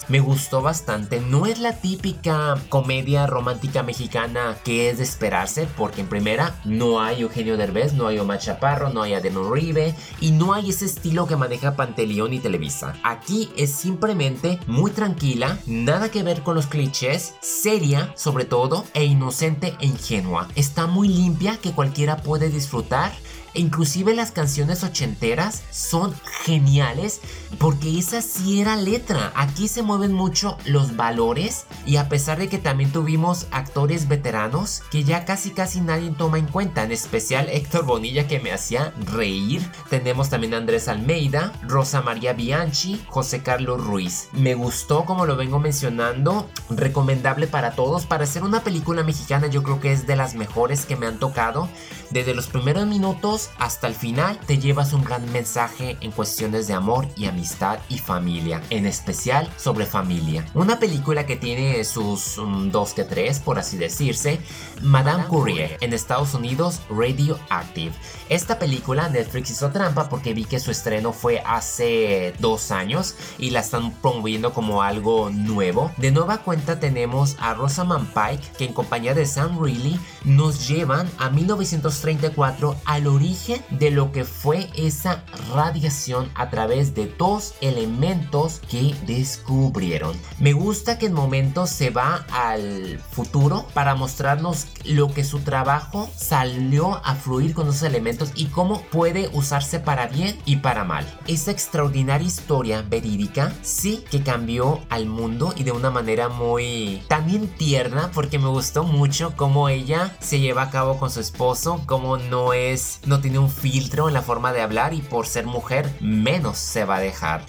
Me 0.10 0.20
gustó 0.20 0.62
bastante. 0.62 1.22
No 1.22 1.46
es 1.46 1.60
la 1.60 1.80
típica 1.80 2.56
comedia 2.70 3.26
romántica 3.26 3.84
mexicana 3.84 4.58
que 4.64 4.90
es 4.90 4.98
de 4.98 5.04
esperarse, 5.04 5.68
porque 5.78 6.02
en 6.02 6.08
primera 6.08 6.60
no 6.66 7.02
hay 7.02 7.22
Eugenio 7.22 7.56
Derbez, 7.56 7.94
no 7.94 8.08
hay 8.08 8.20
Omar 8.20 8.40
Chaparro, 8.40 8.90
no 8.90 9.02
hay 9.02 9.14
Adeno 9.14 9.42
Uribe 9.42 9.96
y 10.20 10.32
no 10.32 10.54
hay 10.54 10.72
ese 10.72 10.86
estilo 10.86 11.26
que 11.26 11.38
maneja 11.38 11.76
Panteleón 11.76 12.34
y 12.34 12.40
Televisa. 12.40 12.96
Aquí 13.04 13.50
es 13.56 13.72
simplemente 13.72 14.60
muy 14.68 14.92
tranquila, 14.92 15.58
nada 15.68 16.12
que 16.12 16.24
ver 16.24 16.42
con 16.44 16.56
los 16.56 16.68
clichés, 16.68 17.36
seria 17.42 18.12
sobre 18.18 18.44
todo 18.44 18.86
e 18.94 19.06
inocente 19.06 19.74
e 19.80 19.86
ingenua. 19.86 20.50
Está 20.56 20.86
muy 20.86 21.08
limpia 21.08 21.58
que 21.58 21.72
cualquiera 21.72 22.18
puede 22.18 22.50
disfrutar 22.50 23.14
inclusive 23.54 24.14
las 24.14 24.32
canciones 24.32 24.84
ochenteras 24.84 25.64
son 25.72 26.14
geniales 26.44 27.22
porque 27.60 28.00
esa 28.00 28.22
sí 28.22 28.62
era 28.62 28.76
letra. 28.76 29.32
Aquí 29.36 29.68
se 29.68 29.84
mueven 29.84 30.14
mucho 30.14 30.58
los 30.66 30.96
valores 30.96 31.66
y 31.86 31.98
a 31.98 32.10
pesar 32.10 32.40
de 32.40 32.50
que 32.50 32.58
también 32.58 32.92
tuvimos 32.92 33.48
actores 33.52 34.08
veteranos 34.08 34.82
que 34.92 35.04
ya 35.04 35.26
casi 35.26 35.52
casi 35.52 35.82
nadie 35.82 36.12
toma 36.12 36.40
en 36.40 36.48
cuenta, 36.48 36.84
en 36.84 36.92
especial 36.92 37.50
Héctor 37.50 37.86
Bonilla 37.86 38.28
que 38.28 38.40
me 38.40 38.52
hacía 38.52 38.94
reír. 39.12 39.62
Tenemos 39.90 40.30
también 40.30 40.54
Andrés 40.54 40.88
Almeida, 40.88 41.54
Rosa 41.64 42.02
María 42.02 42.34
Bianchi, 42.34 43.02
José 43.08 43.44
Carlos 43.44 43.84
Ruiz. 43.86 44.30
Me 44.34 44.56
gustó 44.56 45.06
como 45.06 45.26
lo 45.26 45.36
vengo 45.36 45.60
mencionando, 45.60 46.50
recomendable 46.70 47.48
para 47.48 47.72
todos. 47.72 48.06
Para 48.06 48.24
hacer 48.24 48.44
una 48.44 48.64
película 48.64 49.04
mexicana 49.04 49.48
yo 49.48 49.64
creo 49.64 49.80
que 49.80 49.92
es 49.92 50.08
de 50.08 50.16
las 50.16 50.36
mejores 50.36 50.86
que 50.86 50.96
me 50.96 51.06
han 51.06 51.20
tocado. 51.20 51.70
Desde 52.12 52.36
los 52.36 52.48
primeros 52.48 52.86
minutos 52.86 53.43
hasta 53.58 53.88
el 53.88 53.96
final 53.96 54.40
te 54.46 54.58
llevas 54.58 54.94
un 54.94 55.04
gran 55.04 55.30
mensaje 55.32 55.98
en 56.02 56.12
cuestiones 56.12 56.68
de 56.68 56.74
amor 56.74 57.08
y 57.16 57.26
amistad 57.26 57.80
y 57.90 57.98
familia, 57.98 58.62
en 58.70 58.86
especial 58.86 59.50
sobre 59.58 59.86
familia. 59.86 60.46
Una 60.54 60.80
película 60.80 61.26
que 61.26 61.36
tiene 61.36 61.84
sus 61.84 62.38
um, 62.38 62.72
dos 62.72 62.94
que 62.94 63.04
tres, 63.04 63.40
por 63.40 63.60
así 63.60 63.78
decirse, 63.78 64.40
Madame 64.82 65.26
Courier 65.26 65.78
en 65.82 65.94
Estados 65.94 66.34
Unidos, 66.34 66.82
Radioactive. 66.90 67.94
Esta 68.30 68.60
película 68.60 69.10
Netflix 69.10 69.52
hizo 69.52 69.72
trampa 69.72 70.10
porque 70.10 70.34
vi 70.34 70.46
que 70.46 70.60
su 70.60 70.72
estreno 70.72 71.14
fue 71.14 71.42
hace 71.46 72.34
dos 72.40 72.72
años 72.72 73.16
y 73.38 73.50
la 73.50 73.60
están 73.60 73.92
promoviendo 73.92 74.54
como 74.54 74.82
algo 74.82 75.30
nuevo. 75.30 75.92
De 75.98 76.12
nueva 76.12 76.40
cuenta 76.40 76.80
tenemos 76.80 77.36
a 77.40 77.54
Rosamund 77.54 78.08
Pike 78.14 78.58
que 78.58 78.66
en 78.66 78.74
compañía 78.74 79.14
de 79.14 79.26
Sam 79.26 79.62
Reilly 79.62 80.00
nos 80.24 80.68
llevan 80.68 81.10
a 81.18 81.30
1934 81.30 82.76
al 82.86 83.08
origen 83.08 83.33
de 83.72 83.90
lo 83.90 84.12
que 84.12 84.26
fue 84.26 84.70
esa 84.76 85.24
radiación 85.54 86.30
a 86.36 86.52
través 86.52 86.94
de 86.94 87.08
dos 87.18 87.56
elementos 87.62 88.62
que 88.70 88.96
descubrieron. 89.08 90.16
Me 90.40 90.54
gusta 90.54 91.00
que 91.00 91.08
en 91.08 91.14
momentos 91.14 91.72
se 91.72 91.90
va 91.90 92.26
al 92.32 93.00
futuro 93.00 93.66
para 93.74 93.96
mostrarnos 93.96 94.68
lo 94.86 95.12
que 95.12 95.24
su 95.24 95.40
trabajo 95.40 96.10
salió 96.16 97.04
a 97.04 97.16
fluir 97.16 97.56
con 97.56 97.70
esos 97.70 97.84
elementos 97.84 98.32
y 98.36 98.46
cómo 98.46 98.82
puede 98.84 99.30
usarse 99.34 99.80
para 99.80 100.08
bien 100.08 100.38
y 100.46 100.58
para 100.58 100.84
mal. 100.84 101.06
Esa 101.26 101.50
extraordinaria 101.50 102.28
historia 102.28 102.84
verídica 102.88 103.52
sí 103.64 104.04
que 104.12 104.22
cambió 104.22 104.82
al 104.90 105.08
mundo 105.08 105.54
y 105.58 105.64
de 105.64 105.72
una 105.72 105.90
manera 105.90 106.30
muy 106.30 107.02
también 107.08 107.48
tierna 107.48 108.12
porque 108.14 108.38
me 108.38 108.50
gustó 108.50 108.84
mucho 108.84 109.34
cómo 109.36 109.70
ella 109.70 110.16
se 110.20 110.40
lleva 110.40 110.64
a 110.64 110.70
cabo 110.70 111.00
con 111.00 111.10
su 111.10 111.20
esposo, 111.20 111.82
cómo 111.88 112.18
no 112.18 112.54
es, 112.54 113.00
no 113.06 113.23
tiene 113.24 113.40
un 113.40 113.50
filtro 113.50 114.10
en 114.10 114.14
la 114.14 114.22
forma 114.22 114.52
de 114.52 114.62
hablar 114.62 114.94
y 114.94 115.02
por 115.02 115.28
ser 115.28 115.46
mujer 115.46 115.90
menos 116.02 116.58
se 116.58 116.84
va 116.84 116.98
a 116.98 117.00
dejar. 117.00 117.46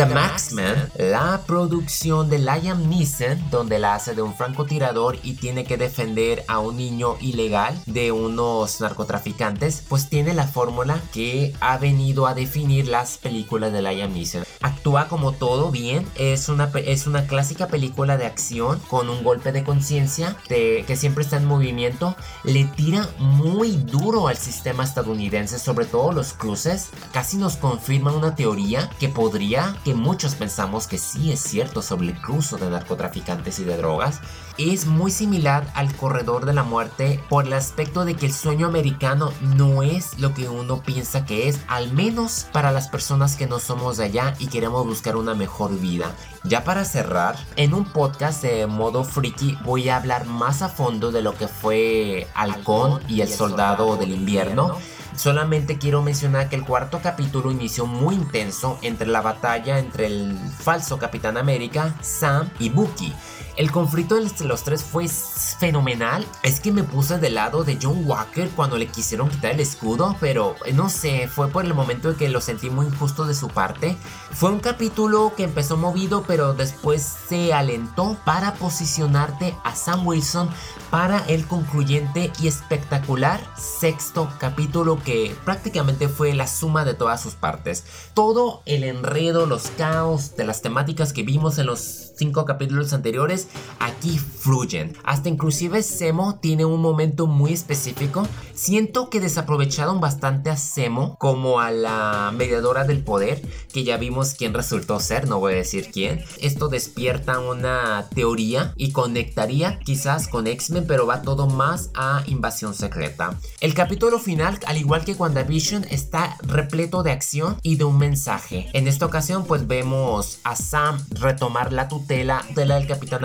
The 0.00 0.06
Maxman, 0.06 0.90
la 0.96 1.42
producción 1.46 2.30
de 2.30 2.38
Liam 2.38 2.88
Neeson, 2.88 3.50
donde 3.50 3.78
la 3.78 3.94
hace 3.94 4.14
de 4.14 4.22
un 4.22 4.34
francotirador 4.34 5.18
y 5.22 5.34
tiene 5.34 5.64
que 5.64 5.76
defender 5.76 6.42
a 6.48 6.58
un 6.58 6.78
niño 6.78 7.18
ilegal 7.20 7.78
de 7.84 8.10
unos 8.10 8.80
narcotraficantes, 8.80 9.82
pues 9.90 10.08
tiene 10.08 10.32
la 10.32 10.46
fórmula 10.46 11.02
que 11.12 11.54
ha 11.60 11.76
venido 11.76 12.26
a 12.26 12.32
definir 12.32 12.88
las 12.88 13.18
películas 13.18 13.74
de 13.74 13.82
Liam 13.82 14.14
Neeson. 14.14 14.44
Actúa 14.62 15.08
como 15.08 15.32
todo 15.32 15.70
bien, 15.70 16.06
es 16.14 16.48
una, 16.48 16.70
es 16.76 17.06
una 17.06 17.26
clásica 17.26 17.66
película 17.68 18.16
de 18.16 18.24
acción 18.24 18.78
con 18.88 19.10
un 19.10 19.22
golpe 19.22 19.52
de 19.52 19.64
conciencia 19.64 20.34
que 20.48 20.96
siempre 20.96 21.24
está 21.24 21.36
en 21.36 21.44
movimiento, 21.44 22.16
le 22.42 22.64
tira 22.64 23.06
muy 23.18 23.72
duro 23.72 24.28
al 24.28 24.38
sistema 24.38 24.82
estadounidense, 24.82 25.58
sobre 25.58 25.84
todo 25.84 26.12
los 26.12 26.32
cruces, 26.32 26.88
casi 27.12 27.36
nos 27.36 27.56
confirma 27.56 28.12
una 28.12 28.34
teoría 28.34 28.88
que 28.98 29.10
podría 29.10 29.76
muchos 29.94 30.34
pensamos 30.34 30.86
que 30.86 30.98
sí 30.98 31.32
es 31.32 31.40
cierto 31.40 31.82
sobre 31.82 32.08
el 32.08 32.20
cruzo 32.20 32.56
de 32.56 32.70
narcotraficantes 32.70 33.58
y 33.58 33.64
de 33.64 33.76
drogas, 33.76 34.20
es 34.58 34.86
muy 34.86 35.10
similar 35.10 35.70
al 35.74 35.94
corredor 35.94 36.44
de 36.44 36.52
la 36.52 36.62
muerte 36.62 37.22
por 37.28 37.46
el 37.46 37.52
aspecto 37.52 38.04
de 38.04 38.14
que 38.14 38.26
el 38.26 38.32
sueño 38.32 38.66
americano 38.66 39.32
no 39.40 39.82
es 39.82 40.18
lo 40.18 40.34
que 40.34 40.48
uno 40.48 40.82
piensa 40.82 41.24
que 41.24 41.48
es, 41.48 41.60
al 41.66 41.92
menos 41.92 42.46
para 42.52 42.72
las 42.72 42.88
personas 42.88 43.36
que 43.36 43.46
no 43.46 43.58
somos 43.58 43.96
de 43.96 44.04
allá 44.04 44.34
y 44.38 44.48
queremos 44.48 44.86
buscar 44.86 45.16
una 45.16 45.34
mejor 45.34 45.78
vida. 45.78 46.14
Ya 46.44 46.64
para 46.64 46.84
cerrar, 46.84 47.36
en 47.56 47.74
un 47.74 47.84
podcast 47.84 48.42
de 48.42 48.66
modo 48.66 49.04
friki 49.04 49.56
voy 49.64 49.88
a 49.88 49.96
hablar 49.96 50.26
más 50.26 50.62
a 50.62 50.68
fondo 50.68 51.10
de 51.12 51.22
lo 51.22 51.36
que 51.36 51.48
fue 51.48 52.26
Halcón 52.34 53.00
y 53.08 53.22
el 53.22 53.28
Soldado 53.28 53.96
del 53.96 54.12
Invierno 54.12 54.76
Solamente 55.16 55.78
quiero 55.78 56.02
mencionar 56.02 56.48
que 56.48 56.56
el 56.56 56.64
cuarto 56.64 57.00
capítulo 57.02 57.50
inició 57.50 57.86
muy 57.86 58.14
intenso 58.14 58.78
entre 58.82 59.06
la 59.06 59.20
batalla 59.20 59.78
entre 59.78 60.06
el 60.06 60.38
falso 60.58 60.98
Capitán 60.98 61.36
América, 61.36 61.94
Sam 62.00 62.48
y 62.58 62.68
Bucky. 62.70 63.12
El 63.60 63.70
conflicto 63.70 64.16
entre 64.16 64.46
los 64.46 64.64
tres 64.64 64.82
fue 64.82 65.06
fenomenal. 65.06 66.26
Es 66.42 66.60
que 66.60 66.72
me 66.72 66.82
puse 66.82 67.18
del 67.18 67.34
lado 67.34 67.62
de 67.62 67.78
John 67.80 68.06
Walker 68.06 68.48
cuando 68.56 68.78
le 68.78 68.86
quisieron 68.86 69.28
quitar 69.28 69.52
el 69.52 69.60
escudo, 69.60 70.16
pero 70.18 70.56
eh, 70.64 70.72
no 70.72 70.88
sé, 70.88 71.28
fue 71.28 71.48
por 71.48 71.66
el 71.66 71.74
momento 71.74 72.08
en 72.08 72.16
que 72.16 72.30
lo 72.30 72.40
sentí 72.40 72.70
muy 72.70 72.86
injusto 72.86 73.26
de 73.26 73.34
su 73.34 73.48
parte. 73.48 73.98
Fue 74.30 74.50
un 74.50 74.60
capítulo 74.60 75.34
que 75.36 75.44
empezó 75.44 75.76
movido, 75.76 76.24
pero 76.26 76.54
después 76.54 77.02
se 77.02 77.52
alentó 77.52 78.16
para 78.24 78.54
posicionarte 78.54 79.54
a 79.62 79.76
Sam 79.76 80.06
Wilson 80.06 80.48
para 80.90 81.18
el 81.26 81.46
concluyente 81.46 82.32
y 82.40 82.48
espectacular 82.48 83.40
sexto 83.58 84.30
capítulo 84.38 84.98
que 85.04 85.36
prácticamente 85.44 86.08
fue 86.08 86.32
la 86.32 86.46
suma 86.46 86.86
de 86.86 86.94
todas 86.94 87.20
sus 87.20 87.34
partes. 87.34 87.84
Todo 88.14 88.62
el 88.64 88.84
enredo, 88.84 89.44
los 89.44 89.68
caos 89.76 90.34
de 90.36 90.44
las 90.44 90.62
temáticas 90.62 91.12
que 91.12 91.24
vimos 91.24 91.58
en 91.58 91.66
los 91.66 92.10
cinco 92.16 92.44
capítulos 92.44 92.92
anteriores, 92.92 93.48
aquí 93.78 94.18
fluyen. 94.18 94.96
Hasta 95.04 95.28
inclusive 95.28 95.82
Semo 95.82 96.38
tiene 96.40 96.64
un 96.64 96.80
momento 96.80 97.26
muy 97.26 97.52
específico. 97.52 98.26
Siento 98.54 99.08
que 99.08 99.20
desaprovecharon 99.20 100.00
bastante 100.00 100.50
a 100.50 100.56
Semo 100.56 101.16
como 101.18 101.60
a 101.60 101.70
la 101.70 102.32
mediadora 102.36 102.84
del 102.84 103.02
poder, 103.02 103.40
que 103.72 103.84
ya 103.84 103.96
vimos 103.96 104.34
quién 104.34 104.52
resultó 104.52 105.00
ser, 105.00 105.28
no 105.28 105.40
voy 105.40 105.54
a 105.54 105.56
decir 105.56 105.90
quién. 105.90 106.22
Esto 106.40 106.68
despierta 106.68 107.38
una 107.38 108.06
teoría 108.14 108.74
y 108.76 108.92
conectaría 108.92 109.78
quizás 109.78 110.28
con 110.28 110.46
X-Men, 110.46 110.84
pero 110.86 111.06
va 111.06 111.22
todo 111.22 111.46
más 111.46 111.90
a 111.94 112.22
invasión 112.26 112.74
secreta. 112.74 113.38
El 113.60 113.74
capítulo 113.74 114.18
final, 114.18 114.58
al 114.66 114.76
igual 114.76 115.04
que 115.04 115.14
WandaVision, 115.14 115.84
está 115.90 116.36
repleto 116.42 117.02
de 117.02 117.12
acción 117.12 117.56
y 117.62 117.76
de 117.76 117.84
un 117.84 117.98
mensaje. 117.98 118.68
En 118.74 118.88
esta 118.88 119.06
ocasión, 119.06 119.44
pues 119.44 119.66
vemos 119.66 120.38
a 120.44 120.54
Sam 120.54 121.02
retomar 121.10 121.72
la 121.72 121.88
tutela 121.88 122.10
tela, 122.10 122.44
tela 122.56 122.74
del 122.74 122.88
Capitán 122.88 123.24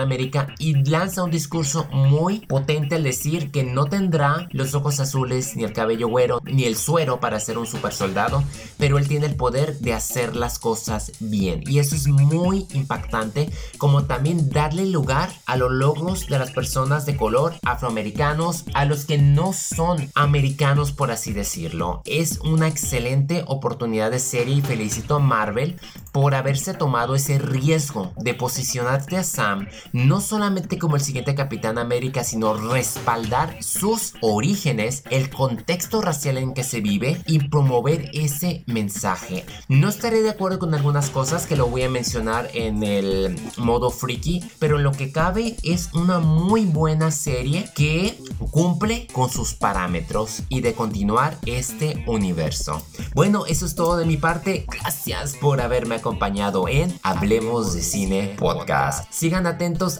Y 0.58 0.74
lanza 0.84 1.24
un 1.24 1.30
discurso 1.30 1.88
muy 1.92 2.40
potente 2.40 2.94
al 2.94 3.02
decir 3.02 3.50
que 3.50 3.64
no 3.64 3.86
tendrá 3.86 4.48
los 4.50 4.74
ojos 4.74 5.00
azules, 5.00 5.56
ni 5.56 5.64
el 5.64 5.72
cabello 5.72 6.08
güero, 6.08 6.40
ni 6.44 6.64
el 6.64 6.76
suero 6.76 7.20
para 7.20 7.40
ser 7.40 7.58
un 7.58 7.66
super 7.66 7.92
soldado, 7.92 8.42
pero 8.78 8.98
él 8.98 9.08
tiene 9.08 9.26
el 9.26 9.36
poder 9.36 9.78
de 9.78 9.92
hacer 9.92 10.36
las 10.36 10.58
cosas 10.58 11.12
bien. 11.20 11.62
Y 11.66 11.78
eso 11.78 11.94
es 11.94 12.06
muy 12.06 12.66
impactante, 12.72 13.50
como 13.78 14.04
también 14.04 14.50
darle 14.50 14.86
lugar 14.86 15.30
a 15.46 15.56
los 15.56 15.72
logros 15.72 16.26
de 16.28 16.38
las 16.38 16.50
personas 16.50 17.06
de 17.06 17.16
color 17.16 17.54
afroamericanos, 17.64 18.64
a 18.74 18.84
los 18.84 19.04
que 19.04 19.18
no 19.18 19.52
son 19.52 20.10
americanos, 20.14 20.92
por 20.92 21.10
así 21.10 21.32
decirlo. 21.32 22.02
Es 22.04 22.38
una 22.40 22.68
excelente 22.68 23.44
oportunidad 23.46 24.10
de 24.10 24.18
serie 24.18 24.56
y 24.56 24.62
felicito 24.62 25.16
a 25.16 25.20
Marvel 25.20 25.80
por 26.12 26.34
haberse 26.34 26.74
tomado 26.74 27.14
ese 27.14 27.38
riesgo 27.38 28.12
de 28.16 28.34
posicionarte 28.34 29.16
a 29.16 29.24
Sam 29.24 29.68
no 29.96 30.20
solamente 30.20 30.78
como 30.78 30.96
el 30.96 31.00
siguiente 31.00 31.34
Capitán 31.34 31.78
América, 31.78 32.22
sino 32.22 32.52
respaldar 32.54 33.56
sus 33.62 34.12
orígenes, 34.20 35.02
el 35.08 35.30
contexto 35.30 36.02
racial 36.02 36.36
en 36.36 36.52
que 36.52 36.64
se 36.64 36.82
vive 36.82 37.22
y 37.26 37.48
promover 37.48 38.10
ese 38.12 38.62
mensaje. 38.66 39.46
No 39.68 39.88
estaré 39.88 40.20
de 40.20 40.28
acuerdo 40.28 40.58
con 40.58 40.74
algunas 40.74 41.08
cosas 41.08 41.46
que 41.46 41.56
lo 41.56 41.68
voy 41.68 41.84
a 41.84 41.88
mencionar 41.88 42.50
en 42.52 42.82
el 42.82 43.40
modo 43.56 43.90
freaky, 43.90 44.44
pero 44.58 44.76
en 44.76 44.82
lo 44.82 44.92
que 44.92 45.12
cabe 45.12 45.56
es 45.62 45.88
una 45.94 46.18
muy 46.18 46.66
buena 46.66 47.10
serie 47.10 47.70
que 47.74 48.20
cumple 48.50 49.06
con 49.14 49.30
sus 49.30 49.54
parámetros 49.54 50.42
y 50.50 50.60
de 50.60 50.74
continuar 50.74 51.38
este 51.46 52.04
universo. 52.06 52.82
Bueno, 53.14 53.46
eso 53.46 53.64
es 53.64 53.74
todo 53.74 53.96
de 53.96 54.04
mi 54.04 54.18
parte. 54.18 54.66
Gracias 54.68 55.36
por 55.36 55.62
haberme 55.62 55.94
acompañado 55.94 56.68
en 56.68 56.98
Hablemos 57.02 57.72
de 57.72 57.80
Cine 57.82 58.36
Podcast. 58.38 59.10
Sigan 59.10 59.46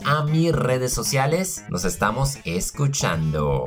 a 0.05 0.25
mis 0.25 0.53
redes 0.53 0.93
sociales. 0.93 1.65
Nos 1.69 1.85
estamos 1.85 2.39
escuchando. 2.45 3.67